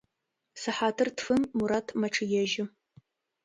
Сыхьатыр 0.61 1.09
тфым 1.17 1.41
Мурат 1.57 1.87
мэчъыежьы. 1.99 2.63